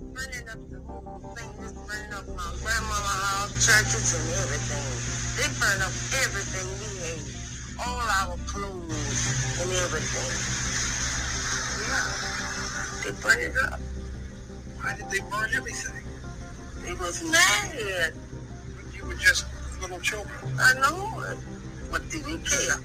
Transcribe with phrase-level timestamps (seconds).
[0.00, 1.50] Just burning up the whole thing.
[1.60, 4.88] Just burning up my grandmama house, churches, and everything.
[5.36, 5.92] They burn up
[6.24, 7.20] everything we had.
[7.84, 10.32] All our clothes and everything.
[11.84, 12.08] Yeah.
[13.04, 13.80] They burn it up.
[14.80, 16.04] Why did they burn everything?
[16.82, 18.14] They was mad.
[18.76, 19.44] But you were just
[19.82, 20.32] little children.
[20.58, 21.36] I know.
[21.90, 22.80] What did he care?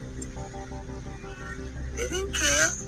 [1.95, 2.84] They didn't care.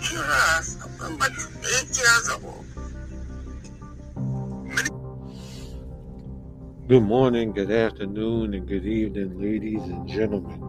[0.00, 0.78] Us.
[1.02, 2.30] Eight years.
[6.86, 10.60] Good morning, good afternoon, and good evening, ladies and gentlemen.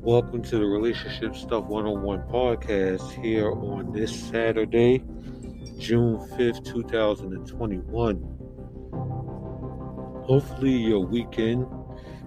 [0.00, 5.04] Welcome to the Relationship Stuff 101 podcast here on this Saturday,
[5.78, 8.16] June 5th, 2021.
[10.24, 11.66] Hopefully, your weekend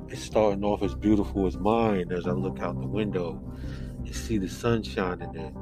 [0.09, 3.41] is starting off as beautiful as mine as I look out the window
[4.05, 5.53] and see the sun shining in.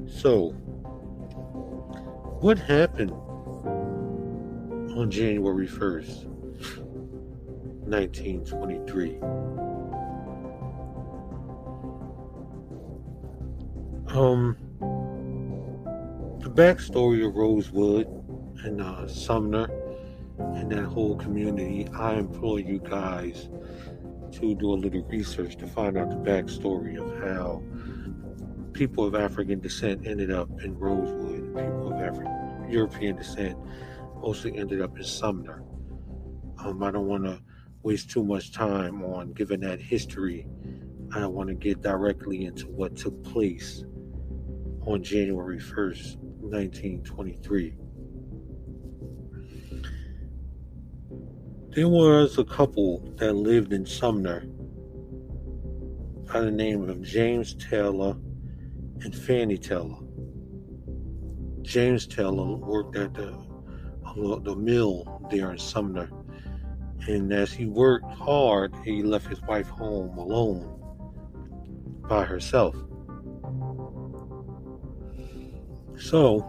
[0.06, 0.52] So,
[2.42, 3.12] what happened
[4.96, 6.26] on January 1st,
[7.86, 9.20] 1923?
[14.16, 14.58] Um,
[16.60, 18.06] backstory of Rosewood
[18.66, 19.70] and uh, Sumner
[20.40, 23.48] and that whole community, I implore you guys
[24.34, 27.64] to do a little research to find out the backstory of how
[28.74, 33.58] people of African descent ended up in Rosewood, people of African European descent
[34.18, 35.64] mostly ended up in Sumner.
[36.58, 37.40] Um, I don't want to
[37.84, 40.46] waste too much time on giving that history.
[41.16, 43.86] I want to get directly into what took place
[44.86, 46.18] on January 1st,
[46.50, 47.76] 1923.
[51.76, 54.42] There was a couple that lived in Sumner
[56.32, 58.16] by the name of James Taylor
[59.02, 59.98] and Fanny Taylor.
[61.62, 63.34] James Taylor worked at the,
[64.06, 66.10] uh, the mill there in Sumner.
[67.08, 70.76] And as he worked hard, he left his wife home alone
[72.08, 72.76] by herself.
[76.00, 76.40] So,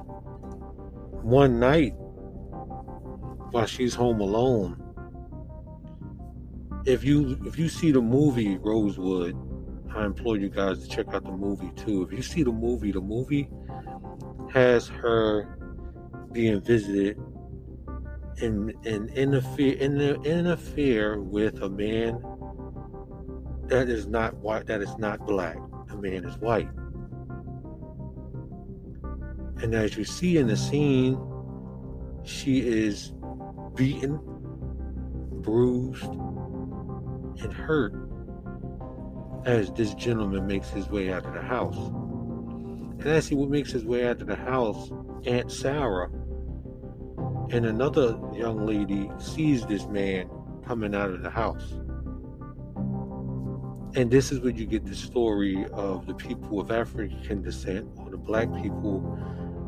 [1.22, 1.94] one night,
[3.50, 4.80] while she's home alone,
[6.86, 9.36] if you if you see the movie Rosewood,
[9.94, 12.02] I implore you guys to check out the movie too.
[12.02, 13.50] If you see the movie, the movie
[14.52, 15.58] has her
[16.32, 17.18] being visited
[18.40, 22.22] and and interfere in the interfere with a man
[23.66, 25.58] that is not white that is not black.
[25.88, 26.68] The man is white.
[29.62, 31.18] And as you see in the scene,
[32.22, 33.12] she is
[33.74, 34.18] beaten,
[35.42, 37.94] bruised, and hurt
[39.44, 41.76] as this gentleman makes his way out of the house.
[41.76, 44.90] And as he makes his way out of the house,
[45.26, 46.10] Aunt Sarah
[47.50, 50.30] and another young lady sees this man
[50.66, 51.72] coming out of the house.
[53.96, 58.10] And this is where you get the story of the people of African descent or
[58.10, 59.18] the black people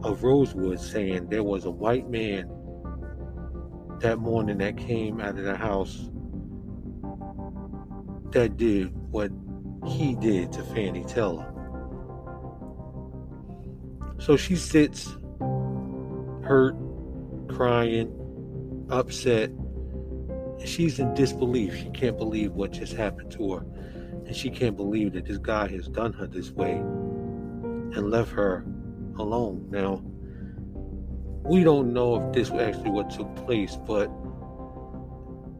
[0.05, 2.51] of Rosewood saying there was a white man
[4.01, 6.09] that morning that came out of the house
[8.33, 9.31] that did what
[9.87, 11.49] he did to Fanny Taylor.
[14.19, 15.17] So she sits
[16.43, 16.75] hurt,
[17.49, 18.11] crying,
[18.91, 19.51] upset.
[20.65, 21.77] She's in disbelief.
[21.77, 23.67] She can't believe what just happened to her.
[24.27, 28.65] And she can't believe that this guy has done her this way and left her
[29.19, 29.67] alone.
[29.71, 30.03] Now,
[31.45, 34.07] we don't know if this was actually what took place, but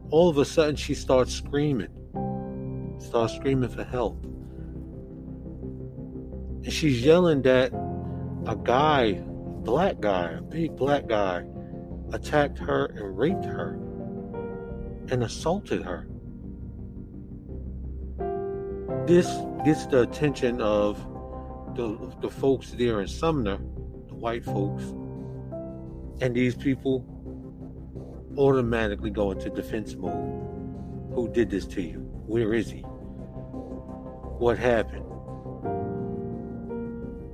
[0.09, 1.89] all of a sudden she starts screaming,
[2.99, 4.23] starts screaming for help.
[6.63, 7.73] And she's yelling that
[8.47, 9.21] a guy,
[9.63, 11.43] black guy, a big black guy,
[12.13, 13.73] attacked her and raped her
[15.09, 16.07] and assaulted her.
[19.05, 19.27] This
[19.65, 21.05] gets the attention of
[21.75, 23.57] the, the folks there in Sumner,
[24.07, 24.83] the white folks,
[26.21, 27.05] and these people
[28.37, 30.41] automatically go into defense mode.
[31.13, 31.99] Who did this to you?
[32.25, 32.81] Where is he?
[34.39, 35.05] What happened?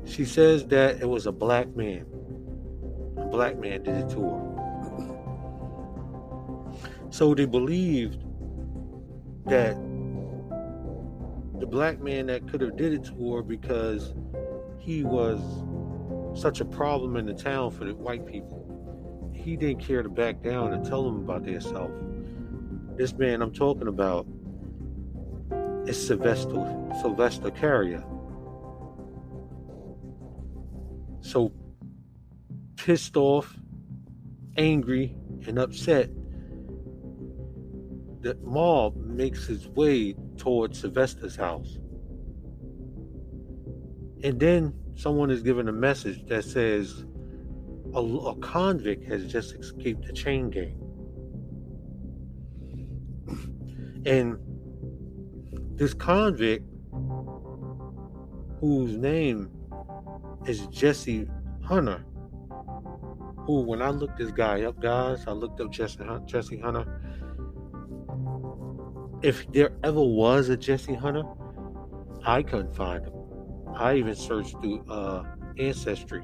[0.05, 2.05] She says that it was a black man.
[3.17, 4.45] A black man did it to her.
[7.11, 8.23] So they believed
[9.45, 9.75] that
[11.59, 14.13] the black man that could have did it to her because
[14.79, 15.39] he was
[16.39, 18.65] such a problem in the town for the white people.
[19.33, 21.93] He didn't care to back down and tell them about themselves.
[22.97, 24.25] This man I'm talking about
[25.85, 28.03] is Sylvester Sylvester Carrier.
[31.21, 31.51] So
[32.77, 33.57] pissed off,
[34.57, 35.15] angry,
[35.45, 36.09] and upset,
[38.21, 41.77] the mob makes its way towards Sylvester's house.
[44.23, 47.05] And then someone is given a message that says
[47.93, 50.77] a, a convict has just escaped the chain gang.
[54.05, 54.37] And
[55.77, 56.65] this convict,
[58.59, 59.49] whose name
[60.45, 61.27] is Jesse
[61.63, 62.05] Hunter,
[63.45, 66.98] who, when I looked this guy up, guys, I looked up Jesse, Jesse Hunter.
[69.21, 71.23] If there ever was a Jesse Hunter,
[72.25, 73.13] I couldn't find him.
[73.75, 75.25] I even searched through uh,
[75.57, 76.23] Ancestry,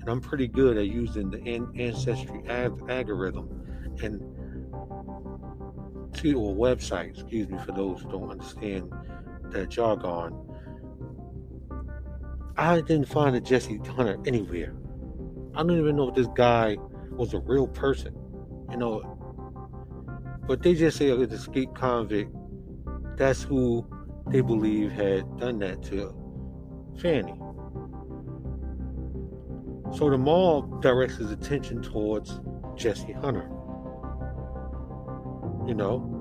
[0.00, 3.48] and I'm pretty good at using the an- Ancestry algorithm
[4.02, 4.20] and
[6.14, 7.10] to a website.
[7.10, 8.92] Excuse me for those who don't understand
[9.50, 10.34] that jargon.
[12.58, 14.74] I didn't find a Jesse Hunter anywhere.
[15.54, 16.76] I don't even know if this guy
[17.10, 18.14] was a real person,
[18.70, 19.17] you know.
[20.48, 22.34] But they just say an escaped convict.
[23.18, 23.86] That's who
[24.28, 26.14] they believe had done that to
[26.98, 27.38] Fanny.
[29.94, 32.40] So the mob directs his attention towards
[32.76, 33.50] Jesse Hunter.
[35.66, 36.14] You know,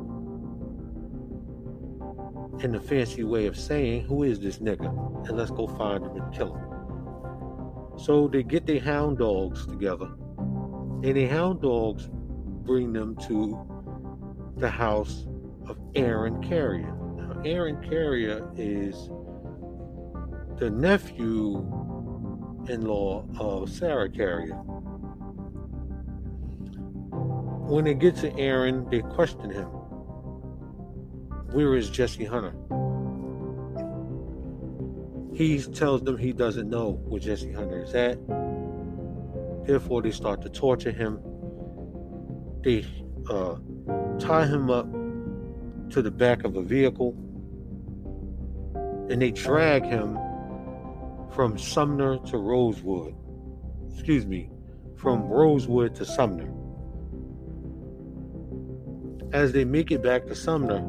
[2.61, 5.29] in the fancy way of saying, Who is this nigga?
[5.29, 7.97] And let's go find him and kill him.
[7.97, 13.76] So they get their hound dogs together, and the hound dogs bring them to
[14.57, 15.27] the house
[15.67, 16.91] of Aaron Carrier.
[17.15, 19.09] Now, Aaron Carrier is
[20.57, 21.57] the nephew
[22.67, 24.55] in law of Sarah Carrier.
[27.67, 29.67] When they get to Aaron, they question him
[31.51, 32.55] Where is Jesse Hunter?
[35.35, 38.17] He tells them he doesn't know where Jesse Hunter is at.
[39.67, 41.19] Therefore, they start to torture him.
[42.63, 42.85] They
[43.29, 43.57] uh,
[44.19, 44.87] tie him up
[45.91, 47.15] to the back of a vehicle
[49.09, 50.17] and they drag him
[51.33, 53.15] from Sumner to Rosewood.
[53.91, 54.49] Excuse me,
[54.97, 56.51] from Rosewood to Sumner.
[59.33, 60.85] As they make it back to Sumner,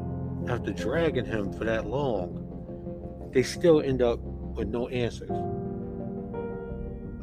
[0.49, 5.31] after dragging him for that long, they still end up with no answers.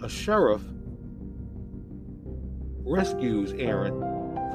[0.03, 0.61] A sheriff
[2.85, 3.99] rescues Aaron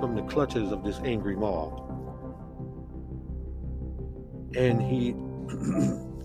[0.00, 1.87] from the clutches of this angry mob.
[4.57, 5.14] And he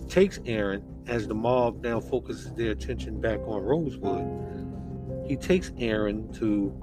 [0.08, 5.28] takes Aaron as the mob now focuses their attention back on Rosewood.
[5.28, 6.74] He takes Aaron to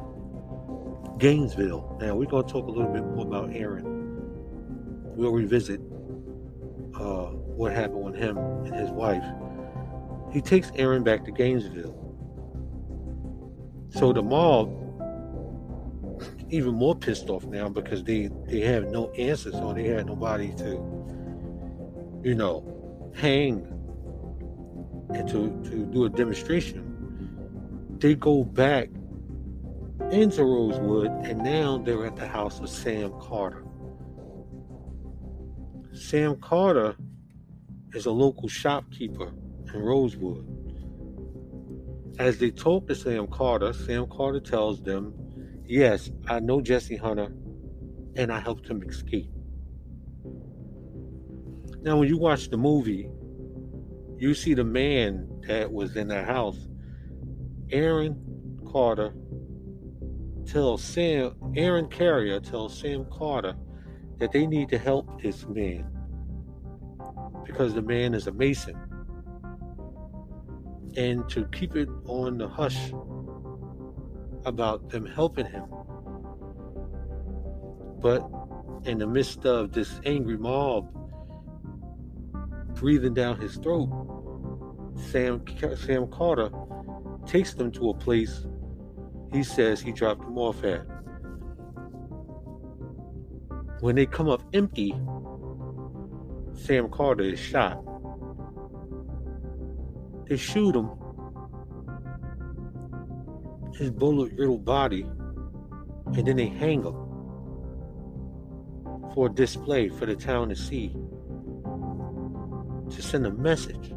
[1.18, 1.98] Gainesville.
[2.00, 3.84] Now, we're going to talk a little bit more about Aaron.
[5.16, 5.80] We'll revisit
[7.00, 9.24] uh, what happened with him and his wife.
[10.32, 12.00] He takes Aaron back to Gainesville.
[13.90, 14.83] So the mob
[16.54, 20.54] even more pissed off now because they they have no answers or they had nobody
[20.54, 20.70] to
[22.24, 22.64] you know
[23.16, 23.66] hang
[25.16, 26.90] and to to do a demonstration.
[27.98, 28.90] They go back
[30.12, 33.64] into rosewood and now they're at the house of sam carter.
[35.94, 36.96] Sam carter
[37.94, 39.32] is a local shopkeeper
[39.74, 40.46] in rosewood.
[42.20, 45.16] As they talk to sam carter sam carter tells them
[45.66, 47.34] Yes, I know Jesse Hunter,
[48.16, 49.30] and I helped him escape.
[51.82, 53.10] Now, when you watch the movie,
[54.18, 56.68] you see the man that was in that house.
[57.72, 59.14] Aaron Carter
[60.46, 63.56] tells Sam, Aaron Carrier tells Sam Carter
[64.20, 65.90] that they need to help this man
[67.46, 68.76] because the man is a Mason.
[70.96, 72.92] And to keep it on the hush
[74.46, 75.66] about them helping him.
[78.00, 78.30] But
[78.86, 80.90] in the midst of this angry mob
[82.76, 83.90] breathing down his throat,
[84.96, 85.44] Sam
[85.78, 86.50] Sam Carter
[87.26, 88.46] takes them to a place
[89.32, 90.86] he says he dropped them off at.
[93.80, 94.94] When they come up empty,
[96.54, 97.84] Sam Carter is shot.
[100.28, 100.92] They shoot him.
[103.76, 106.96] His bullet riddled body, and then they hang him
[109.14, 110.96] for display for the town to see
[112.90, 113.94] to send a message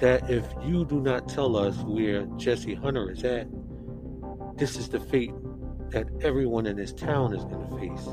[0.00, 3.46] that if you do not tell us where Jesse Hunter is at,
[4.56, 5.32] this is the fate
[5.90, 8.08] that everyone in this town is going to face.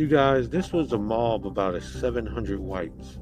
[0.00, 3.18] You guys, this was a mob about a 700 whites.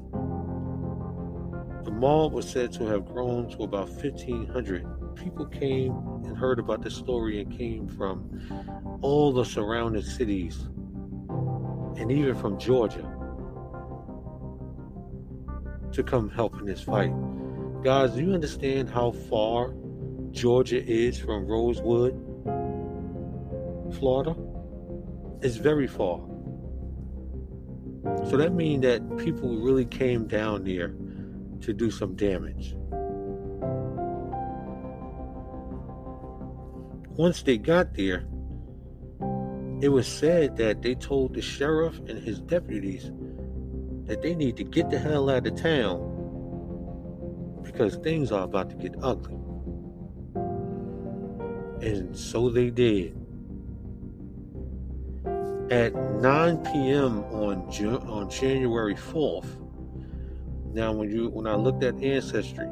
[1.83, 4.85] The mob was said to have grown to about 1,500.
[5.17, 5.91] People came
[6.23, 8.29] and heard about the story and came from
[9.01, 10.69] all the surrounding cities
[11.97, 13.03] and even from Georgia
[15.91, 17.11] to come help in this fight.
[17.83, 19.73] Guys, do you understand how far
[20.31, 22.13] Georgia is from Rosewood,
[23.99, 24.33] Florida?
[25.41, 26.28] It's very far.
[28.27, 30.93] So that means that people really came down there
[31.61, 32.75] to do some damage.
[37.17, 38.25] Once they got there,
[39.81, 43.11] it was said that they told the sheriff and his deputies
[44.05, 45.99] that they need to get the hell out of town
[47.63, 49.35] because things are about to get ugly.
[51.81, 53.18] And so they did.
[55.71, 57.23] At 9 p.m.
[57.25, 57.67] on
[58.09, 59.45] on January 4th.
[60.73, 62.67] Now, when you when I looked at ancestry,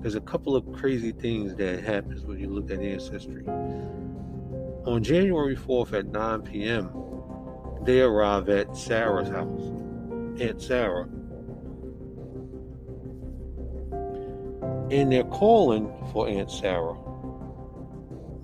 [0.00, 3.46] there's a couple of crazy things that happens when you look at ancestry.
[3.46, 6.90] On January 4th at 9 p.m.,
[7.86, 9.62] they arrive at Sarah's house,
[10.38, 11.08] Aunt Sarah.
[14.90, 16.98] And they're calling for Aunt Sarah.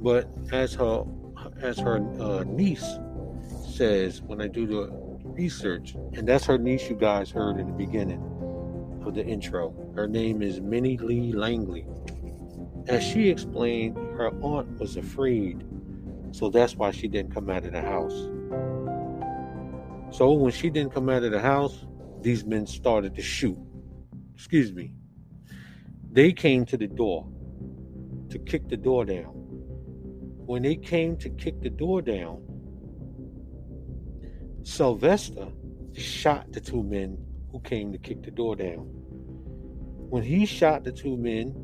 [0.00, 1.04] But as her
[1.60, 2.98] as her uh, niece
[3.80, 4.90] says when I do the
[5.24, 8.20] research, and that's her niece you guys heard in the beginning
[9.06, 9.74] of the intro.
[9.94, 11.86] Her name is Minnie Lee Langley.
[12.88, 15.64] As she explained, her aunt was afraid
[16.32, 18.28] so that's why she didn't come out of the house.
[20.14, 21.86] So when she didn't come out of the house,
[22.20, 23.58] these men started to shoot.
[24.34, 24.92] Excuse me.
[26.12, 27.26] They came to the door
[28.28, 29.32] to kick the door down.
[30.44, 32.42] When they came to kick the door down,
[34.62, 35.48] Sylvester
[35.94, 37.18] shot the two men
[37.50, 38.86] who came to kick the door down.
[40.08, 41.54] When he shot the two men,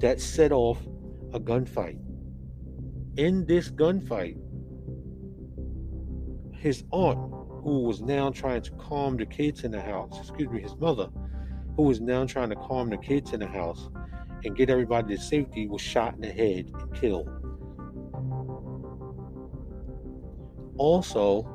[0.00, 0.80] that set off
[1.32, 1.98] a gunfight
[3.16, 4.36] in this gunfight,
[6.52, 7.18] his aunt,
[7.62, 11.08] who was now trying to calm the kids in the house, excuse me, his mother,
[11.76, 13.88] who was now trying to calm the kids in the house
[14.44, 17.28] and get everybody to safety, was shot in the head and killed.
[20.76, 21.53] Also,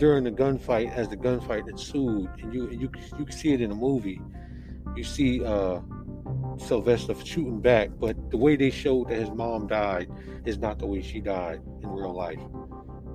[0.00, 3.68] during the gunfight, as the gunfight ensued, and you you you can see it in
[3.68, 4.18] the movie,
[4.96, 5.80] you see uh,
[6.56, 10.08] Sylvester shooting back, but the way they showed that his mom died
[10.46, 12.40] is not the way she died in real life.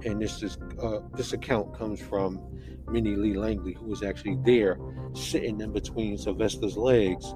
[0.05, 2.39] And this is uh, this account comes from
[2.87, 4.77] Minnie Lee Langley, who was actually there,
[5.13, 7.33] sitting in between Sylvester's legs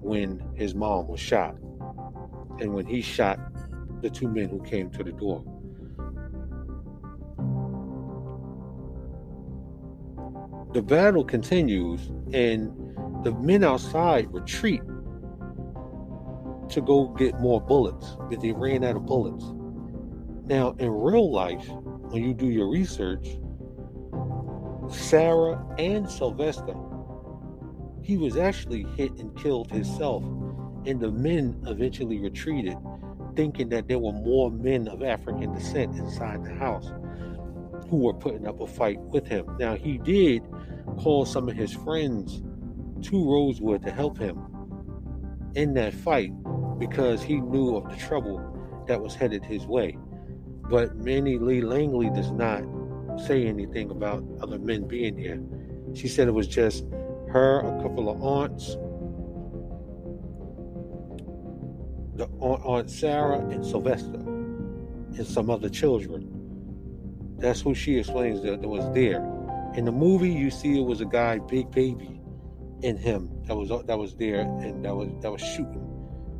[0.00, 1.54] when his mom was shot,
[2.60, 3.38] and when he shot
[4.00, 5.44] the two men who came to the door.
[10.72, 12.70] The battle continues, and
[13.24, 14.82] the men outside retreat
[16.68, 19.44] to go get more bullets because they ran out of bullets.
[20.44, 21.68] Now, in real life,
[22.10, 23.36] when you do your research,
[24.88, 26.76] Sarah and Sylvester,
[28.02, 30.22] he was actually hit and killed himself,
[30.86, 32.76] and the men eventually retreated,
[33.34, 36.92] thinking that there were more men of African descent inside the house
[37.90, 39.44] who were putting up a fight with him.
[39.58, 40.46] Now, he did
[40.98, 42.42] call some of his friends
[43.08, 44.38] to Rosewood to help him
[45.56, 46.32] in that fight
[46.78, 48.40] because he knew of the trouble
[48.86, 49.98] that was headed his way.
[50.70, 52.62] But Minnie Lee Langley does not
[53.26, 55.40] say anything about other men being there.
[55.94, 56.84] She said it was just
[57.28, 58.76] her, a couple of aunts,
[62.16, 66.39] the aunt, aunt Sarah and Sylvester, and some other children.
[67.40, 69.24] That's who she explains that, that was there.
[69.74, 72.20] In the movie, you see it was a guy, Big Baby,
[72.82, 75.86] in him that was that was there and that was that was shooting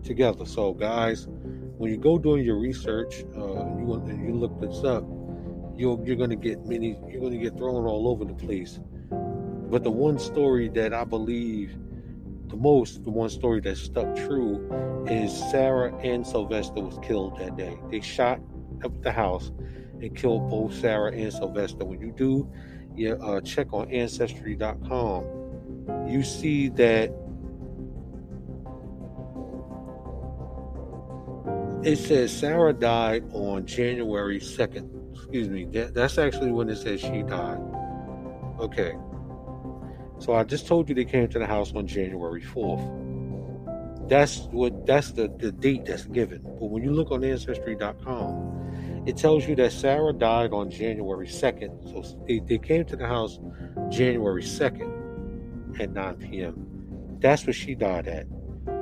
[0.02, 0.44] together.
[0.44, 1.26] So, guys,
[1.76, 5.04] when you go doing your research, uh, you and you look this up,
[5.76, 6.98] you're you're gonna get many.
[7.08, 8.80] You're gonna get thrown all over the place.
[9.10, 11.76] But the one story that I believe
[12.48, 17.56] the most, the one story that stuck true, is Sarah and Sylvester was killed that
[17.56, 17.78] day.
[17.90, 18.40] They shot
[18.84, 19.52] up the house
[20.02, 21.84] and killed both Sarah and Sylvester.
[21.84, 22.50] When you do
[22.94, 25.24] your uh, check on Ancestry.com,
[26.08, 27.12] you see that
[31.82, 35.14] it says Sarah died on January 2nd.
[35.14, 37.60] Excuse me, that, that's actually when it says she died.
[38.58, 38.94] Okay.
[40.18, 44.08] So I just told you they came to the house on January 4th.
[44.08, 46.42] That's what that's the, the date that's given.
[46.42, 51.90] But when you look on ancestry.com, it tells you that Sarah died on January 2nd.
[51.90, 53.38] So they, they came to the house
[53.88, 57.18] January 2nd at 9 p.m.
[57.18, 58.26] That's what she died at.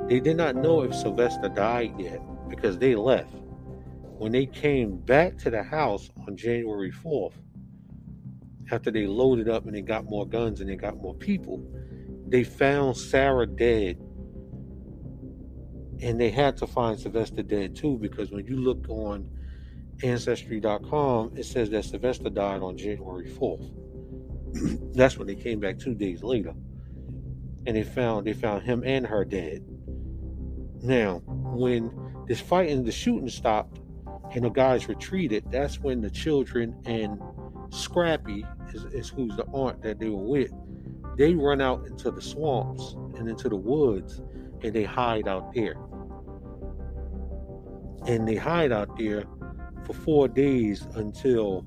[0.09, 3.33] They did not know if Sylvester died yet because they left.
[4.17, 7.33] When they came back to the house on January 4th,
[8.71, 11.63] after they loaded up and they got more guns and they got more people,
[12.27, 13.97] they found Sarah dead.
[16.01, 19.29] And they had to find Sylvester dead too, because when you look on
[20.03, 23.69] Ancestry.com, it says that Sylvester died on January 4th.
[24.95, 26.53] That's when they came back two days later.
[27.65, 29.63] And they found they found him and her dead.
[30.81, 31.91] Now, when
[32.27, 33.81] this fighting, the shooting stopped,
[34.33, 37.19] and the guys retreated, that's when the children and
[37.71, 40.51] Scrappy is, is who's the aunt that they were with.
[41.17, 44.21] They run out into the swamps and into the woods
[44.63, 45.75] and they hide out there.
[48.07, 49.25] And they hide out there
[49.85, 51.65] for four days until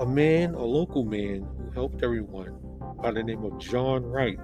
[0.00, 2.58] a man, a local man who helped everyone
[3.02, 4.38] by the name of John Wright,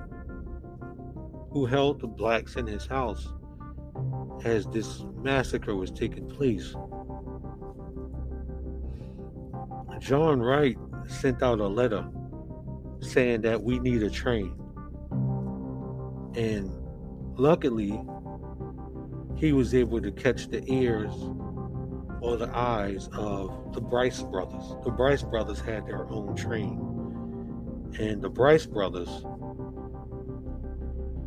[1.51, 3.29] who held the blacks in his house
[4.45, 6.75] as this massacre was taking place.
[9.99, 12.09] John Wright sent out a letter
[13.01, 14.55] saying that we need a train.
[16.35, 16.71] And
[17.37, 18.01] luckily,
[19.39, 21.13] he was able to catch the ears
[22.21, 24.65] or the eyes of the Bryce brothers.
[24.85, 26.81] The Bryce brothers had their own train.
[28.01, 29.09] And the Bryce brothers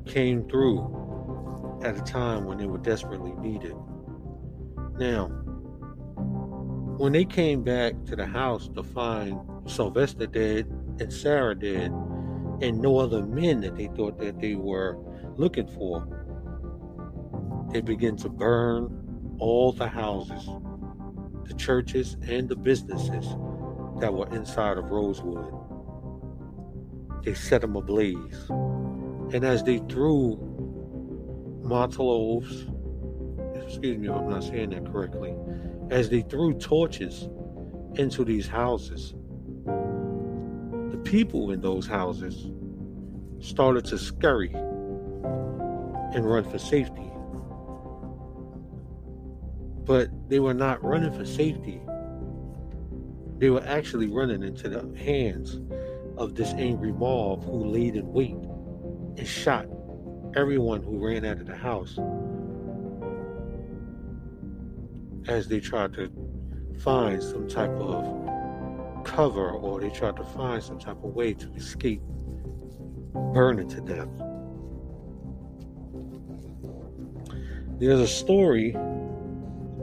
[0.06, 3.76] came through at a time when they were desperately needed.
[5.00, 5.28] Now,
[6.98, 10.68] when they came back to the house to find Sylvester dead
[11.00, 11.92] and Sarah dead,
[12.62, 14.98] and no other men that they thought that they were
[15.38, 16.21] looking for,
[17.72, 20.50] they began to burn all the houses,
[21.46, 23.26] the churches, and the businesses
[24.00, 25.54] that were inside of Rosewood.
[27.24, 28.50] They set them ablaze.
[28.50, 30.38] And as they threw
[31.64, 32.68] Montalovs,
[33.64, 35.34] excuse me if I'm not saying that correctly,
[35.90, 37.30] as they threw torches
[37.96, 39.14] into these houses,
[39.66, 42.52] the people in those houses
[43.40, 47.01] started to scurry and run for safety.
[49.92, 51.82] But they were not running for safety.
[53.40, 55.60] They were actually running into the hands
[56.16, 58.38] of this angry mob who laid in wait
[59.18, 59.66] and shot
[60.34, 62.00] everyone who ran out of the house
[65.28, 66.10] as they tried to
[66.80, 71.52] find some type of cover or they tried to find some type of way to
[71.56, 72.02] escape
[73.34, 74.08] burning to death.
[77.78, 78.74] There's a story,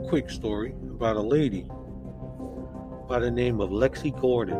[0.09, 1.69] quick story, about a lady
[3.07, 4.57] by the name of Lexi Gordon.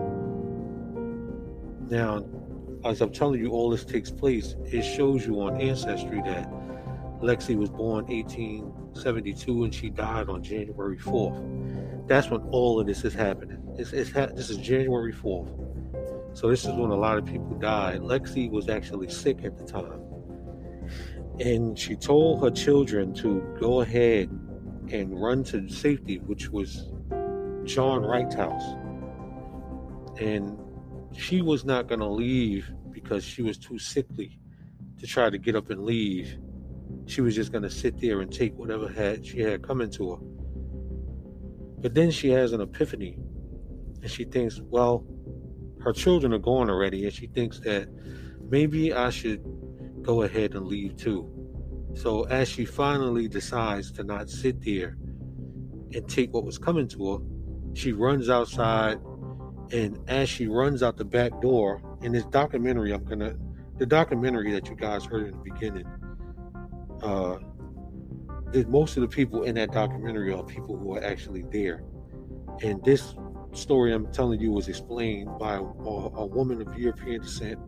[1.90, 2.24] Now,
[2.86, 4.56] as I'm telling you, all this takes place.
[4.66, 6.48] It shows you on Ancestry that
[7.20, 12.08] Lexi was born 1872 and she died on January 4th.
[12.08, 13.58] That's when all of this is happening.
[13.76, 16.38] It's, it's ha- this is January 4th.
[16.38, 18.02] So this is when a lot of people died.
[18.02, 20.00] Lexi was actually sick at the time.
[21.40, 24.30] And she told her children to go ahead
[24.92, 26.92] and run to safety, which was
[27.64, 28.76] John Wright's house.
[30.20, 30.58] And
[31.16, 34.40] she was not going to leave because she was too sickly
[35.00, 36.38] to try to get up and leave.
[37.06, 40.12] She was just going to sit there and take whatever had she had coming to
[40.12, 40.18] her.
[41.82, 43.18] But then she has an epiphany
[44.02, 45.06] and she thinks, well,
[45.82, 47.88] her children are gone already, and she thinks that
[48.50, 49.42] maybe I should
[50.02, 51.30] go ahead and leave too.
[51.94, 54.98] So as she finally decides to not sit there
[55.94, 57.20] and take what was coming to her,
[57.74, 59.00] she runs outside
[59.72, 63.36] and as she runs out the back door in this documentary i'm gonna
[63.78, 65.86] the documentary that you guys heard in the beginning
[67.04, 67.38] uh
[68.68, 71.84] most of the people in that documentary are people who are actually there.
[72.64, 73.16] And this
[73.54, 77.60] story i'm telling you was explained by a, a woman of european descent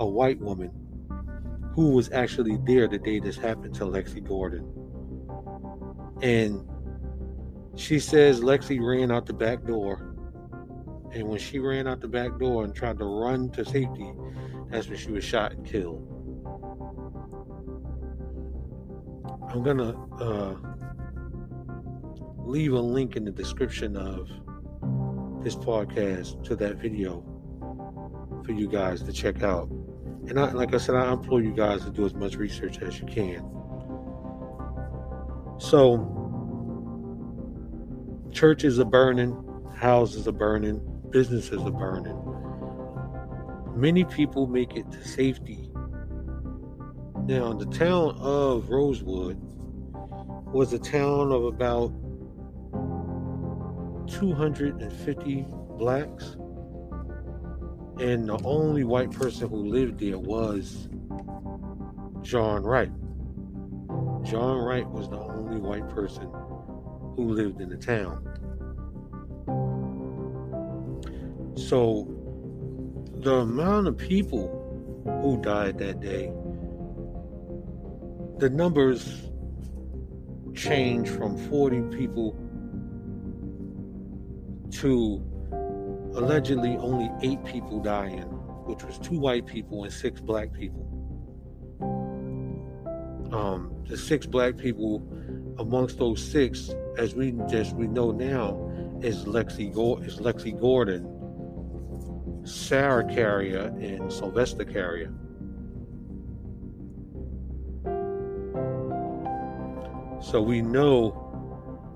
[0.00, 0.72] a white woman
[1.74, 4.64] who was actually there the day this happened to lexi gordon
[6.22, 6.68] and
[7.76, 10.14] she says lexi ran out the back door
[11.14, 14.12] and when she ran out the back door and tried to run to safety,
[14.68, 16.10] that's when she was shot and killed.
[19.48, 20.56] I'm going to uh,
[22.38, 24.28] leave a link in the description of
[25.44, 27.24] this podcast to that video
[28.44, 29.68] for you guys to check out.
[30.28, 32.98] And I, like I said, I implore you guys to do as much research as
[32.98, 33.44] you can.
[35.58, 36.10] So,
[38.32, 39.36] churches are burning,
[39.76, 42.18] houses are burning, businesses are burning.
[43.76, 45.70] Many people make it to safety.
[47.26, 49.38] Now, the town of Rosewood
[50.52, 51.92] was a town of about
[54.08, 55.46] 250
[55.78, 56.36] blacks,
[57.98, 60.88] and the only white person who lived there was
[62.22, 62.90] John Wright.
[64.24, 66.28] John Wright was the only white person
[67.16, 68.22] who lived in the town.
[71.56, 72.08] So
[73.20, 74.60] the amount of people
[75.22, 76.32] who died that day,
[78.38, 79.30] the numbers
[80.54, 82.32] changed from 40 people
[84.72, 85.22] to
[86.14, 88.22] allegedly only eight people dying,
[88.66, 90.88] which was two white people and six black people.
[93.32, 95.06] Um, the six black people
[95.58, 98.70] amongst those six, as we just we know now,
[99.02, 99.70] is Lexi
[100.06, 101.10] is Lexi Gordon,
[102.44, 105.12] Sarah Carrier and Sylvester Carrier.
[110.20, 111.20] So we know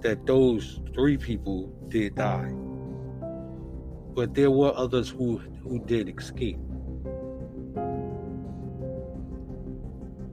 [0.03, 2.53] that those three people did die.
[4.19, 6.59] But there were others who, who did escape.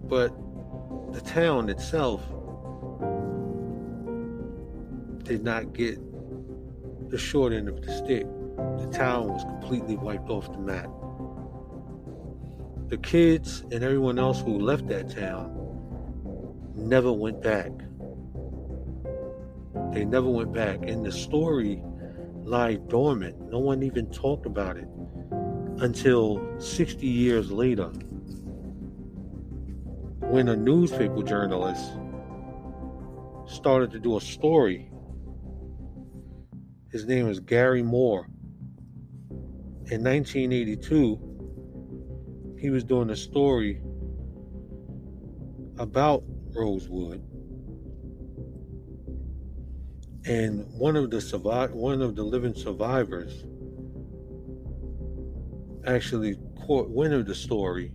[0.06, 0.34] But
[1.14, 2.24] the town itself
[5.22, 6.00] did not get
[7.12, 8.26] the short end of the stick
[8.80, 10.90] the town was completely wiped off the map.
[12.90, 15.54] The kids and everyone else who left that town
[16.74, 17.70] never went back.
[19.92, 20.80] They never went back.
[20.90, 21.84] And the story
[22.46, 23.52] lied dormant.
[23.52, 24.88] No one even talked about it
[25.80, 27.92] until 60 years later
[30.20, 31.92] when a newspaper journalist
[33.48, 34.90] started to do a story.
[36.92, 38.28] His name is Gary Moore
[39.92, 41.20] in 1982,
[42.58, 43.84] he was doing a story
[45.78, 46.24] about
[46.56, 47.22] Rosewood.
[50.28, 53.46] And one of the survive, one of the living survivors
[55.86, 57.92] actually caught wind of the story.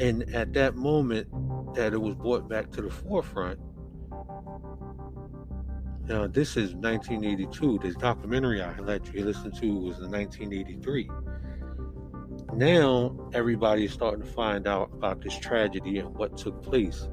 [0.00, 1.28] And at that moment
[1.76, 3.60] that it was brought back to the forefront,
[6.06, 7.78] now, this is 1982.
[7.78, 11.10] This documentary I let you listen to was in 1983.
[12.52, 17.08] Now, everybody's starting to find out about this tragedy and what took place.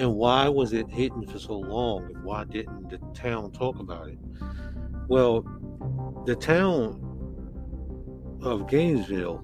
[0.00, 2.06] And why was it hidden for so long?
[2.06, 4.18] And why didn't the town talk about it?
[5.08, 5.42] Well,
[6.26, 7.06] the town
[8.42, 9.38] of Gainesville,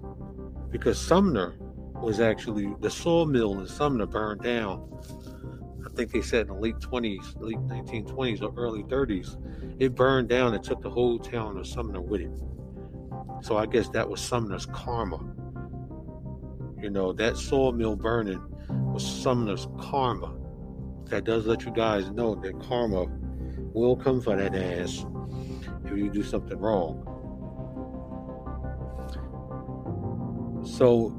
[0.71, 1.55] because Sumner
[1.95, 4.83] was actually, the sawmill in Sumner burned down
[5.87, 9.39] I think they said in the late 20s, late 1920s or early 30s,
[9.81, 12.31] it burned down and took the whole town of Sumner with it.
[13.41, 15.19] So I guess that was Sumner's karma.
[16.83, 20.35] You know, that sawmill burning was Sumner's karma.
[21.07, 23.07] That does let you guys know that karma
[23.75, 25.05] will come for that ass
[25.85, 27.03] if you do something wrong.
[30.67, 31.17] So,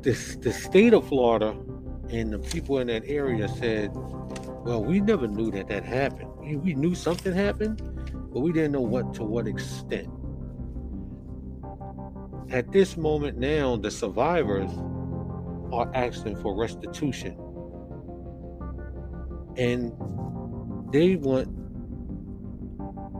[0.00, 1.56] this the state of Florida
[2.10, 6.30] and the people in that area said, well, we never knew that that happened.
[6.62, 7.82] We knew something happened,
[8.32, 10.08] but we didn't know what to what extent.
[12.50, 14.70] at this moment now, the survivors
[15.72, 17.36] are asking for restitution.
[19.58, 19.92] And
[20.92, 21.48] they want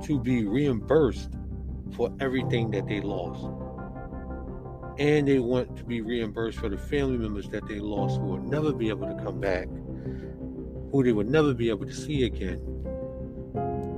[0.05, 1.31] to be reimbursed
[1.97, 3.45] for everything that they lost.
[4.99, 8.43] And they want to be reimbursed for the family members that they lost who will
[8.43, 9.69] never be able to come back,
[10.91, 12.61] who they would never be able to see again.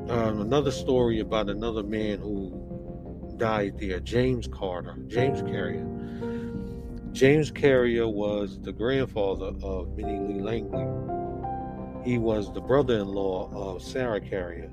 [0.09, 5.87] Um, another story about another man who died there, James Carter, James Carrier.
[7.13, 11.20] James Carrier was the grandfather of Minnie Lee Langley.
[12.05, 14.71] He was the brother in law of Sarah Carrier.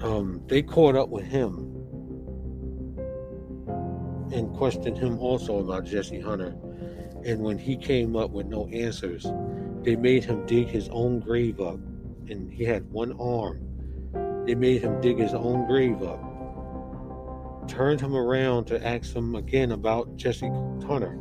[0.00, 1.74] Um, they caught up with him
[4.32, 6.56] and questioned him also about Jesse Hunter.
[7.24, 9.26] And when he came up with no answers,
[9.82, 11.78] they made him dig his own grave up.
[12.28, 13.64] And he had one arm.
[14.44, 17.68] They made him dig his own grave up.
[17.68, 20.48] Turned him around to ask him again about Jesse
[20.86, 21.18] Hunter.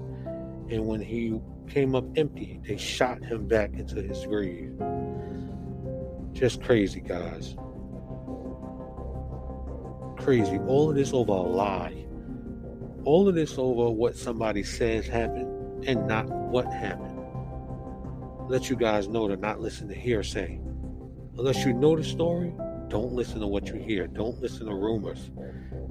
[0.69, 4.73] And when he came up empty, they shot him back into his grave.
[6.33, 7.55] Just crazy, guys.
[10.17, 10.59] Crazy.
[10.67, 12.05] All of this over a lie.
[13.05, 17.17] All of this over what somebody says happened and not what happened.
[18.49, 20.59] Let you guys know to not listen to hearsay.
[21.37, 22.53] Unless you know the story,
[22.87, 24.07] don't listen to what you hear.
[24.07, 25.29] Don't listen to rumors.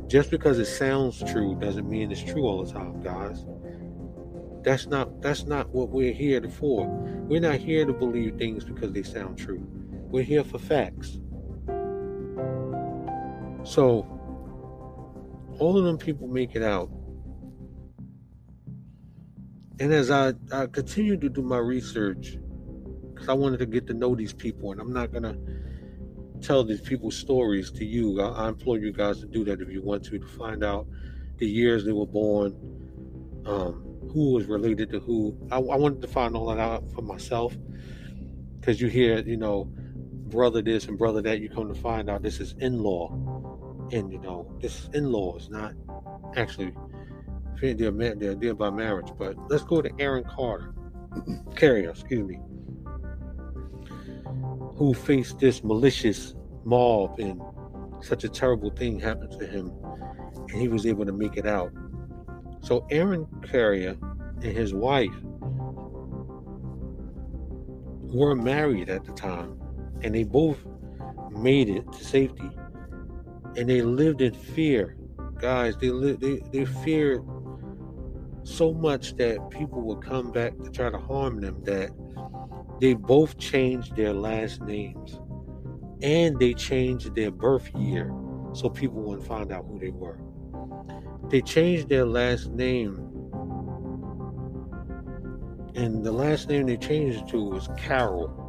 [0.06, 3.44] Just because it sounds true doesn't mean it's true all the time, guys.
[4.66, 6.88] That's not that's not what we're here for.
[7.28, 9.64] We're not here to believe things because they sound true.
[10.10, 11.20] We're here for facts.
[13.62, 14.04] So
[15.60, 16.90] all of them people make it out.
[19.78, 22.36] And as I, I continue to do my research,
[23.14, 25.36] because I wanted to get to know these people, and I'm not gonna
[26.40, 28.20] tell these people's stories to you.
[28.20, 30.88] I, I implore you guys to do that if you want to, to find out
[31.36, 32.52] the years they were born,
[33.46, 35.36] um, who was related to who.
[35.50, 37.56] I, I wanted to find all that out for myself,
[38.60, 39.68] because you hear, you know,
[40.28, 41.40] brother this and brother that.
[41.40, 45.74] You come to find out this is in-law, and you know, this in-law is not
[46.36, 46.72] actually
[47.60, 49.08] they're, they're, they're by marriage.
[49.18, 50.74] But let's go to Aaron Carter,
[51.56, 52.38] Carrier, excuse me
[54.76, 57.40] who faced this malicious mob and
[58.02, 59.72] such a terrible thing happened to him
[60.48, 61.72] and he was able to make it out.
[62.66, 63.96] So Aaron Carrier
[64.42, 65.14] and his wife
[68.12, 69.56] were married at the time
[70.02, 70.58] and they both
[71.30, 72.50] made it to safety.
[73.56, 74.96] And they lived in fear.
[75.38, 77.22] Guys they they, they feared
[78.42, 81.90] so much that people would come back to try to harm them that
[82.80, 85.20] they both changed their last names.
[86.02, 88.12] And they changed their birth year
[88.54, 90.18] so people wouldn't find out who they were.
[91.28, 92.96] They changed their last name,
[95.74, 98.42] and the last name they changed to was Carroll.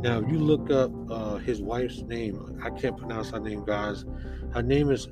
[0.00, 4.04] Now, if you look up uh, his wife's name, I can't pronounce her name, guys.
[4.52, 5.08] Her name is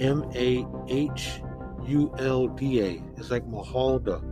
[0.00, 1.40] M A H
[1.86, 3.02] U L D A.
[3.16, 4.22] It's like Mahalda.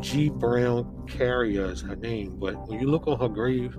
[0.00, 0.28] G.
[0.28, 3.76] Brown Carrier is her name, but when you look on her grave,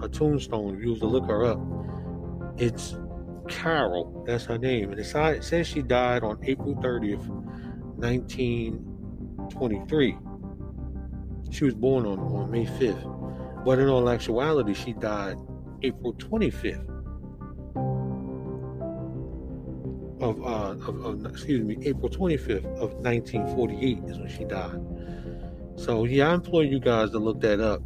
[0.00, 1.60] her tombstone, if you have to look her up.
[2.58, 2.94] It's
[3.48, 4.90] Carol, that's her name.
[4.90, 7.26] And it says she died on April 30th,
[7.96, 10.18] 1923.
[11.50, 13.64] She was born on, on May 5th.
[13.64, 15.36] But in all actuality, she died
[15.82, 16.88] April 25th.
[20.20, 24.80] Of, uh, of, of, excuse me, April 25th of 1948 is when she died.
[25.76, 27.82] So yeah, I implore you guys to look that up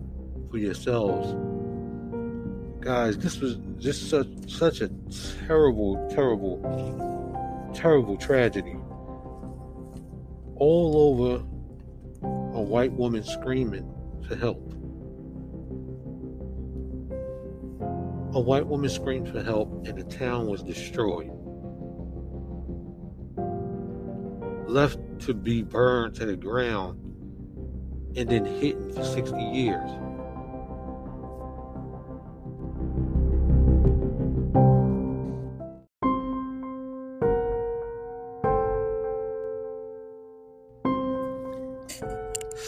[0.51, 1.35] for yourselves.
[2.87, 4.89] Guys, this was just such such a
[5.49, 6.61] terrible, terrible,
[7.75, 8.77] terrible tragedy.
[10.55, 11.45] All over
[12.23, 13.93] a white woman screaming
[14.29, 14.63] for help.
[18.37, 21.33] A white woman screamed for help and the town was destroyed.
[24.69, 27.01] Left to be burned to the ground
[28.17, 29.91] and then hidden for 60 years.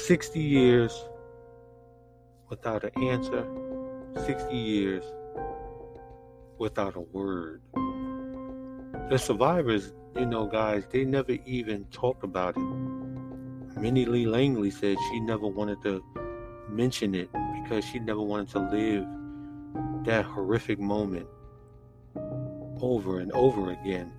[0.08, 1.04] Sixty years
[2.48, 3.46] without an answer,
[4.24, 5.04] sixty years
[6.56, 7.60] without a word.
[9.10, 12.62] The survivors, you know, guys, they never even talked about it
[13.78, 16.02] Minnie Lee Langley said she never wanted to
[16.70, 17.28] mention it
[17.62, 19.06] because she never wanted to live
[20.06, 21.26] that horrific moment
[22.80, 24.10] over and over again.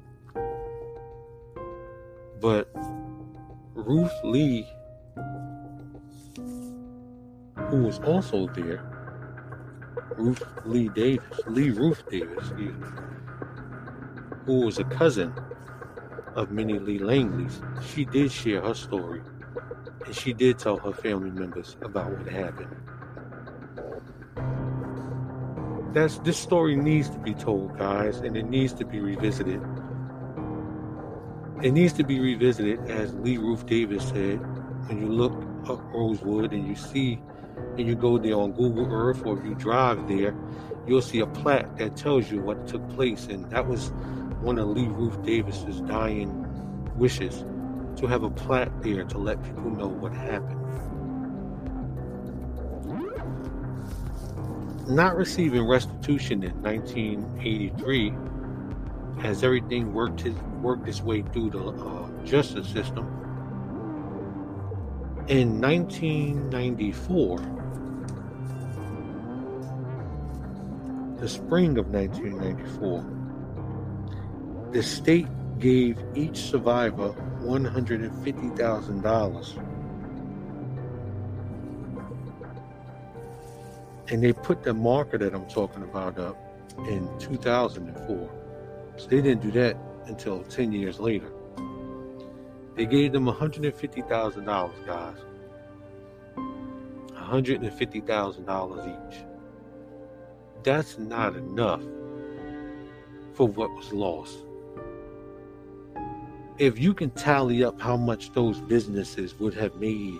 [2.39, 2.69] But
[3.73, 4.67] Ruth Lee,
[7.69, 8.83] who was also there,
[10.17, 12.71] Ruth Lee Davis, Lee Ruth Davis, me,
[14.45, 15.33] who was a cousin
[16.35, 17.61] of Minnie Lee Langley's,
[17.93, 19.21] she did share her story.
[20.05, 22.75] And she did tell her family members about what happened.
[25.93, 29.61] That's this story needs to be told, guys, and it needs to be revisited.
[31.61, 34.39] It needs to be revisited, as Lee Ruth Davis said.
[34.87, 35.33] When you look
[35.69, 37.19] up Rosewood and you see,
[37.79, 40.35] and you go there on Google Earth, or if you drive there,
[40.85, 43.91] you'll see a plaque that tells you what took place, and that was
[44.41, 46.45] one of Lee Ruth Davis's dying
[46.97, 47.45] wishes
[47.95, 50.57] to have a plaque there to let people know what happened.
[54.89, 58.13] Not receiving restitution in 1983,
[59.23, 63.18] as everything worked his, worked its way through the uh, justice system.
[65.29, 67.37] In 1994,
[71.19, 73.05] the spring of 1994,
[74.71, 75.27] the state
[75.59, 77.13] gave each survivor
[77.43, 79.63] $150,000.
[84.07, 86.37] And they put the marker that I'm talking about up
[86.87, 88.31] in 2004.
[88.97, 91.31] So they didn't do that until 10 years later.
[92.79, 95.17] They gave them $150,000, guys.
[97.11, 99.17] $150,000 each.
[100.63, 101.83] That's not enough
[103.33, 104.45] for what was lost
[106.57, 110.19] if you can tally up how much those businesses would have made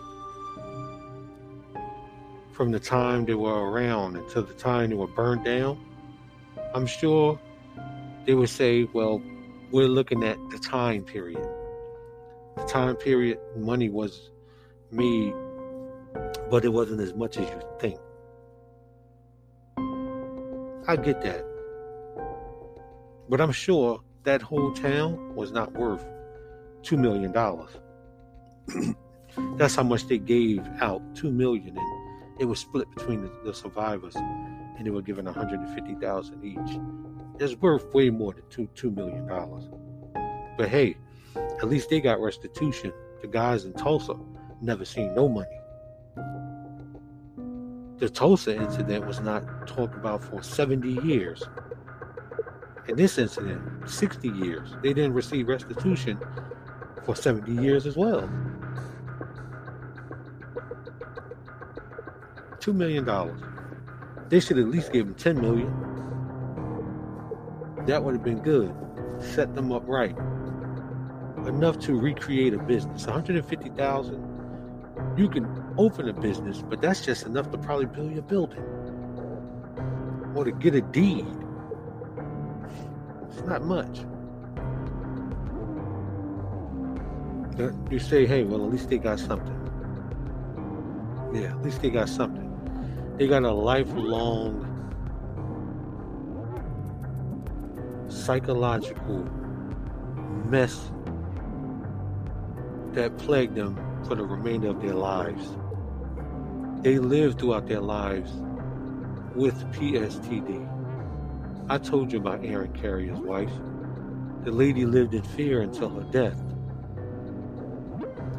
[2.54, 5.78] from the time they were around until the time they were burned down,
[6.74, 7.38] I'm sure
[8.26, 9.22] they would say, well,
[9.72, 11.59] we're looking at the time period.
[12.60, 14.32] The time period money was
[14.92, 15.34] made,
[16.52, 18.00] but it wasn't as much as you think.
[20.88, 21.46] I get that.
[23.30, 26.04] But I'm sure that whole town was not worth
[26.84, 27.70] two million dollars.
[29.56, 33.54] That's how much they gave out, two million, and it was split between the, the
[33.54, 36.80] survivors, and they were given one hundred and fifty thousand each.
[37.40, 39.70] It's worth way more than two two million dollars.
[40.58, 40.98] But hey,
[41.62, 42.94] at least they got restitution.
[43.22, 44.16] The guys in Tulsa
[44.62, 45.60] never seen no money.
[47.98, 51.44] The Tulsa incident was not talked about for 70 years.
[52.88, 54.70] In this incident, 60 years.
[54.82, 56.18] They didn't receive restitution
[57.04, 58.30] for 70 years as well.
[62.60, 63.06] $2 million.
[64.30, 65.68] They should at least give them 10 million.
[67.86, 68.74] That would have been good.
[69.20, 70.16] Set them up right.
[71.50, 73.06] Enough to recreate a business.
[73.06, 75.16] 150,000.
[75.18, 78.64] You can open a business, but that's just enough to probably build your building.
[80.36, 81.26] Or to get a deed.
[83.30, 84.02] It's not much.
[87.92, 89.56] you say, hey, well, at least they got something.
[91.34, 92.48] Yeah, at least they got something.
[93.18, 94.66] They got a lifelong
[98.08, 99.26] psychological
[100.46, 100.92] mess
[103.00, 105.56] that plagued them for the remainder of their lives.
[106.82, 108.30] They lived throughout their lives
[109.36, 110.68] with PSTD.
[111.70, 113.54] I told you about Aaron Carrier's wife.
[114.44, 116.38] The lady lived in fear until her death.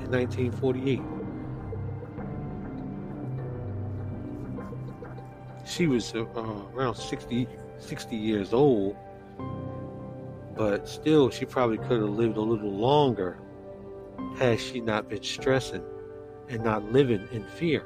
[0.03, 1.01] in 1948.
[5.65, 6.27] She was uh,
[6.75, 7.49] around 60,
[7.79, 8.95] 60 years old,
[10.55, 13.40] but still, she probably could have lived a little longer
[14.39, 15.85] had she not been stressing
[16.49, 17.85] and not living in fear,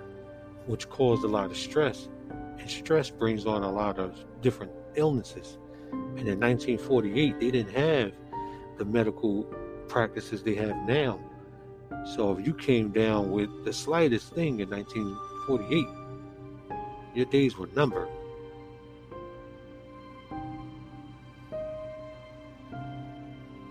[0.66, 2.08] which caused a lot of stress.
[2.58, 5.58] And stress brings on a lot of different illnesses.
[5.92, 8.12] And in 1948, they didn't have
[8.78, 9.44] the medical
[9.88, 11.20] practices they have now.
[12.14, 15.86] So if you came down with the slightest thing in 1948,
[17.14, 18.08] your days were numbered.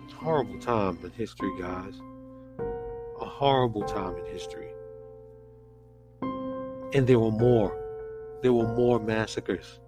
[0.06, 1.96] It's a horrible time in history, guys.
[3.34, 4.70] Horrible time in history.
[6.94, 7.78] And there were more.
[8.42, 9.80] There were more massacres.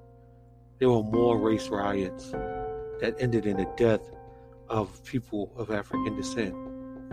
[0.80, 2.32] There were more race riots
[3.00, 4.02] that ended in the death
[4.68, 6.56] of people of African descent,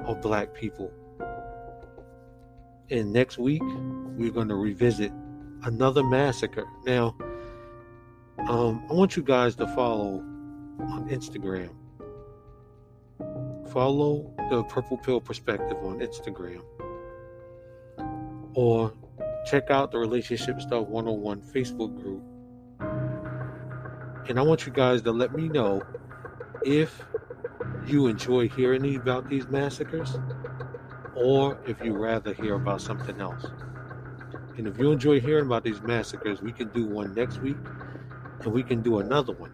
[0.07, 0.91] of black people,
[2.93, 5.13] and next week, we're going to revisit
[5.63, 6.67] another massacre.
[6.85, 7.17] Now,
[8.51, 10.19] um, I want you guys to follow
[10.79, 11.71] on Instagram.
[13.73, 16.63] Follow the Purple Pill Perspective on Instagram
[18.55, 18.93] or
[19.47, 22.23] check out the Relationship Stuff 101 Facebook group.
[24.29, 25.83] And I want you guys to let me know
[26.65, 27.03] if
[27.87, 30.19] you enjoy hearing about these massacres
[31.15, 33.47] or if you rather hear about something else.
[34.59, 37.57] And if you enjoy hearing about these massacres, we can do one next week
[38.41, 39.53] and we can do another one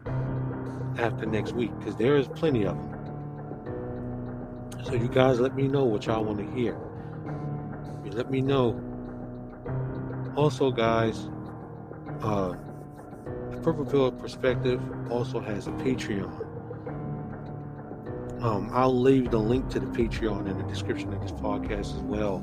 [0.98, 2.97] after next week because there is plenty of them.
[4.88, 6.74] So you guys let me know what y'all want to hear.
[8.06, 8.80] You let me know.
[10.34, 11.28] Also, guys,
[12.22, 12.54] uh,
[13.50, 14.80] the Purple Pill Perspective
[15.10, 16.32] also has a Patreon.
[18.42, 22.02] Um, I'll leave the link to the Patreon in the description of this podcast as
[22.04, 22.42] well.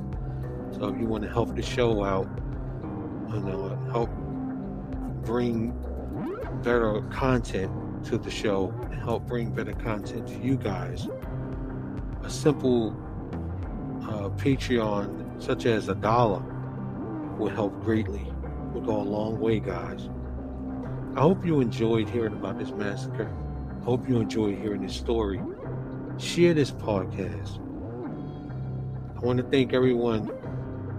[0.71, 2.27] So if you want to help the show out
[3.31, 4.11] and uh, help
[5.23, 5.73] bring
[6.61, 7.71] better content
[8.05, 11.07] to the show and help bring better content to you guys,
[12.25, 12.89] a simple
[14.01, 16.41] uh, Patreon such as a dollar
[17.37, 18.31] would help greatly.
[18.73, 20.09] Would go a long way, guys.
[21.15, 23.31] I hope you enjoyed hearing about this massacre.
[23.79, 25.39] I hope you enjoyed hearing this story.
[26.17, 27.59] Share this podcast.
[29.15, 30.31] I want to thank everyone.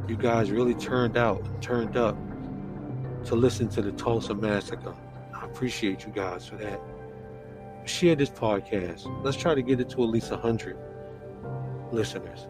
[0.09, 2.17] You guys really turned out and turned up
[3.25, 4.95] to listen to the Tulsa Massacre.
[5.35, 6.81] I appreciate you guys for that.
[7.85, 9.07] Share this podcast.
[9.25, 10.86] Let's try to get it to at least 100
[11.93, 12.47] listeners.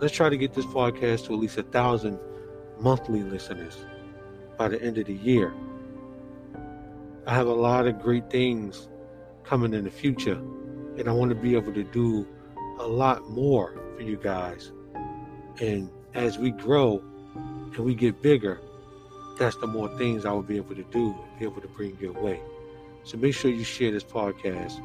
[0.00, 2.18] Let's try to get this podcast to at least a thousand
[2.80, 3.76] monthly listeners
[4.56, 5.52] by the end of the year.
[7.26, 8.88] I have a lot of great things
[9.44, 10.40] coming in the future,
[10.96, 12.26] and I want to be able to do
[12.78, 14.72] a lot more for you guys.
[15.60, 17.02] And as we grow
[17.34, 18.60] and we get bigger,
[19.38, 21.96] that's the more things I will be able to do and be able to bring
[22.00, 22.40] your way.
[23.04, 24.80] So make sure you share this podcast.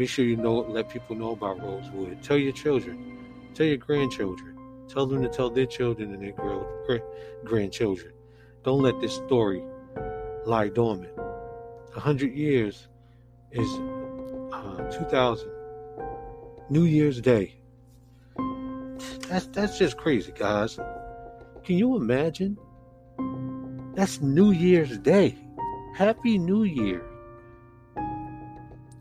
[0.00, 2.22] Make sure you know, let people know about Rosewood.
[2.22, 3.18] Tell your children,
[3.52, 4.56] tell your grandchildren,
[4.88, 7.02] tell them to tell their children and their
[7.44, 8.14] grandchildren.
[8.64, 9.62] Don't let this story
[10.46, 11.12] lie dormant.
[11.94, 12.88] A hundred years
[13.50, 13.68] is
[14.54, 15.50] uh, 2000.
[16.70, 17.56] New Year's Day.
[19.28, 20.76] That's that's just crazy, guys.
[21.62, 22.56] Can you imagine?
[23.94, 25.36] That's New Year's Day.
[25.94, 27.09] Happy New Year.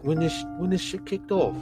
[0.01, 1.55] When this when this shit kicked off.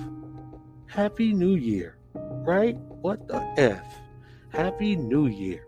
[0.86, 1.98] Happy New Year.
[2.14, 2.78] Right?
[3.02, 3.84] What the F?
[4.50, 5.66] Happy New Year.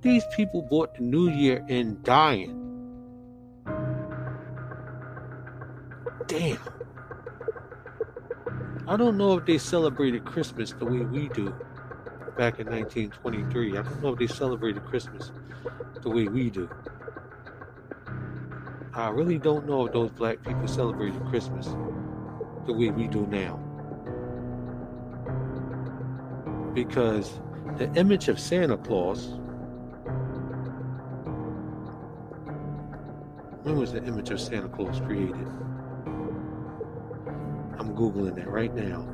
[0.00, 2.54] These people bought the New Year in dying.
[6.28, 6.58] Damn.
[8.86, 11.52] I don't know if they celebrated Christmas the way we do
[12.38, 13.76] back in 1923.
[13.76, 15.32] I don't know if they celebrated Christmas
[16.02, 16.70] the way we do.
[18.98, 21.68] I really don't know if those black people celebrated Christmas
[22.66, 23.56] the way we do now.
[26.74, 27.40] Because
[27.76, 29.38] the image of Santa Claus,
[33.62, 35.46] when was the image of Santa Claus created?
[37.78, 39.06] I'm Googling it right now.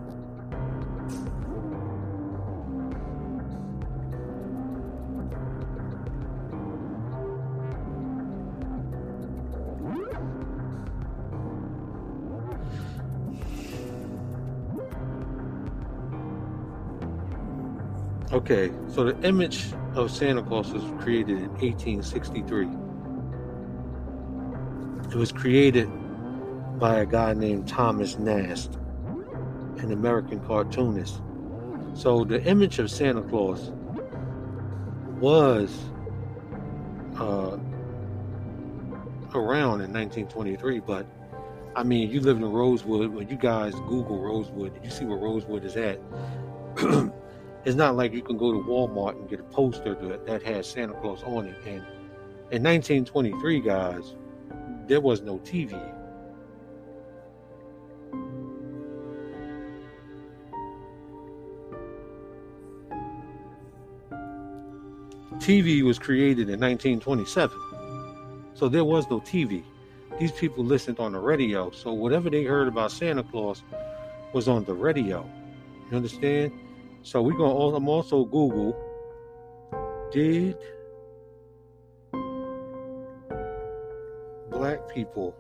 [18.33, 22.69] Okay, so the image of Santa Claus was created in 1863.
[25.11, 25.89] It was created
[26.79, 28.79] by a guy named Thomas Nast,
[29.77, 31.21] an American cartoonist.
[31.93, 33.71] So the image of Santa Claus
[35.21, 35.79] was
[37.17, 37.59] uh,
[39.35, 41.07] around in 1923, but
[41.77, 43.13] I mean, you live in Rosewood.
[43.13, 46.01] When you guys Google Rosewood, you see where Rosewood is at.
[47.65, 50.67] it's not like you can go to Walmart and get a poster that, that has
[50.67, 51.57] Santa Claus on it.
[51.65, 51.83] And
[52.51, 54.15] in 1923, guys,
[54.87, 55.73] there was no TV.
[65.39, 67.59] TV was created in 1927.
[68.55, 69.63] So there was no TV.
[70.19, 71.71] These people listened on the radio.
[71.71, 73.63] So whatever they heard about Santa Claus
[74.33, 75.29] was on the radio.
[75.91, 76.53] You understand?
[77.05, 78.75] So we're gonna I'm also Google
[80.11, 80.57] did
[84.51, 85.37] black people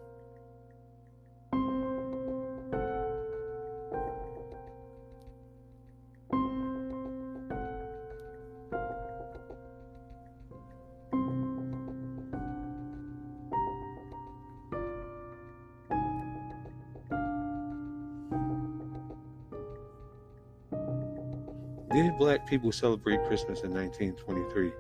[21.95, 24.73] did black people celebrate Christmas in 1923?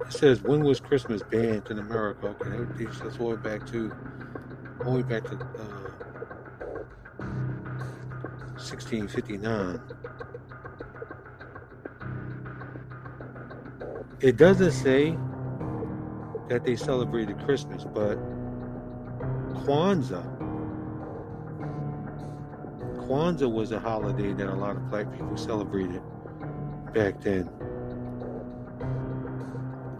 [0.00, 2.34] It says, when was Christmas banned in America?
[2.40, 3.92] Okay, that takes us all the way back to,
[4.84, 5.82] all the way back to uh,
[8.58, 9.80] 1659.
[14.20, 15.16] It doesn't say
[16.48, 18.18] that they celebrated Christmas, but
[19.64, 20.24] Kwanzaa.
[23.06, 26.02] Kwanzaa was a holiday that a lot of black people celebrated
[26.92, 27.44] back then,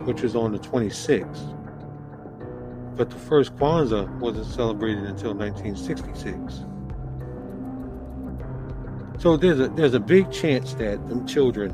[0.04, 1.58] which was on the 26th.
[2.96, 6.64] But the first Kwanzaa wasn't celebrated until 1966.
[9.18, 11.70] So there's a there's a big chance that them children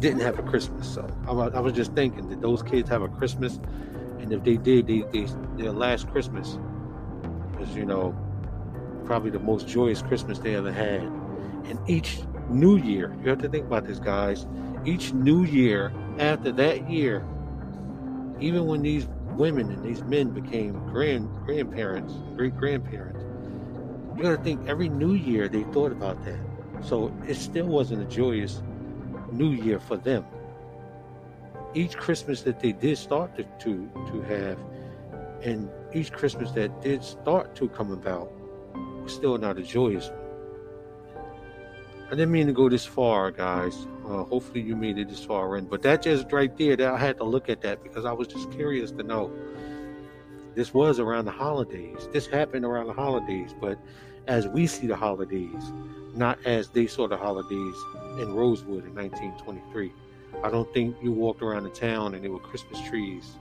[0.00, 0.86] didn't have a Christmas.
[0.86, 3.58] So I, I was just thinking, did those kids have a Christmas?
[4.20, 6.58] And if they did, they, they their last Christmas
[7.66, 8.14] was, you know,
[9.04, 11.02] probably the most joyous Christmas they ever had.
[11.02, 14.46] And each new year, you have to think about this, guys.
[14.84, 17.24] Each new year after that year,
[18.40, 23.24] even when these women and these men became grand grandparents, great grandparents,
[24.16, 26.38] you got to think every new year they thought about that.
[26.82, 28.62] So it still wasn't a joyous
[29.32, 30.24] new year for them.
[31.74, 34.58] Each Christmas that they did start to, to, to have,
[35.42, 38.30] and each Christmas that did start to come about,
[39.02, 40.20] was still not a joyous one.
[42.06, 43.86] I didn't mean to go this far, guys.
[44.04, 45.66] Uh, hopefully, you made it this far in.
[45.66, 48.28] But that just right there, that I had to look at that because I was
[48.28, 49.32] just curious to know.
[50.54, 52.08] This was around the holidays.
[52.12, 53.78] This happened around the holidays, but
[54.26, 55.72] as we see the holidays,
[56.14, 57.74] not as they saw the holidays
[58.20, 59.92] in Rosewood in 1923.
[60.42, 63.36] I don't think you walked around the town and there were Christmas trees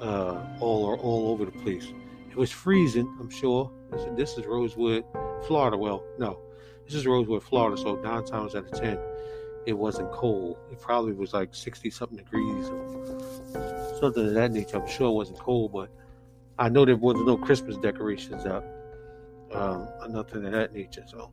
[0.00, 1.92] uh, all all over the place.
[2.30, 3.70] It was freezing, I'm sure.
[4.14, 5.04] This, is Rosewood,
[5.46, 5.78] Florida.
[5.78, 6.38] Well, no,
[6.84, 7.76] this is Rosewood, Florida.
[7.78, 8.98] So nine times out of ten,
[9.64, 10.58] it wasn't cold.
[10.70, 14.76] It probably was like 60 something degrees or something of that nature.
[14.76, 15.90] I'm sure it wasn't cold, but
[16.58, 18.64] I know there was no Christmas decorations up,
[19.52, 21.04] um, nothing of that nature.
[21.06, 21.30] So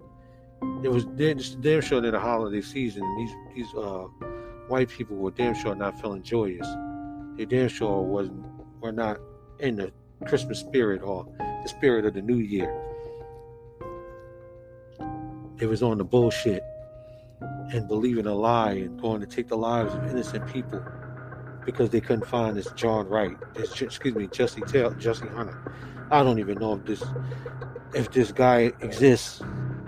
[0.83, 4.05] it was damn sure that the holiday season, and these these uh,
[4.67, 6.67] white people were damn sure not feeling joyous.
[7.35, 8.45] They damn sure wasn't
[8.83, 9.17] were not
[9.59, 9.91] in the
[10.27, 12.69] Christmas spirit or the spirit of the New Year.
[15.59, 16.61] It was on the bullshit
[17.71, 20.83] and believing a lie and going to take the lives of innocent people
[21.65, 25.73] because they couldn't find this John Wright, this excuse me, Jesse Taylor, Jesse Hunter.
[26.11, 27.03] I don't even know if this
[27.93, 29.41] if this guy exists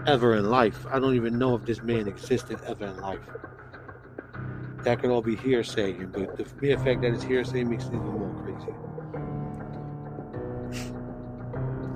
[0.07, 0.85] ever in life.
[0.89, 3.19] I don't even know if this man existed ever in life.
[4.83, 8.05] That could all be hearsay, but the mere fact that it's hearsay makes it even
[8.05, 8.34] more.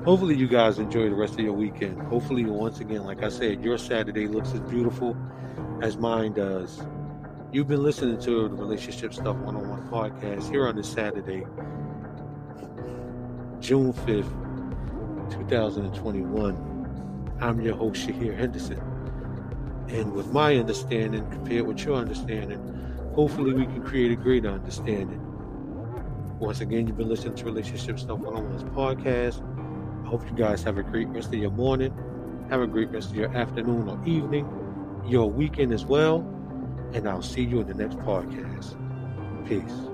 [0.06, 2.02] Hopefully, you guys enjoy the rest of your weekend.
[2.04, 5.16] Hopefully, once again, like I said, your Saturday looks as beautiful
[5.82, 6.82] as mine does.
[7.52, 11.46] You've been listening to the Relationship Stuff One on One podcast here on this Saturday,
[13.60, 17.38] June 5th, 2021.
[17.42, 18.82] I'm your host, Shahir Henderson.
[19.90, 22.60] And with my understanding compared with your understanding,
[23.16, 25.26] hopefully we can create a greater understanding.
[26.40, 29.44] Once again, you've been listening to Relationship Stuff on One's podcast.
[30.06, 31.94] I hope you guys have a great rest of your morning.
[32.50, 34.48] Have a great rest of your afternoon or evening,
[35.06, 36.20] your weekend as well.
[36.94, 38.78] And I'll see you in the next podcast.
[39.50, 39.90] Peace.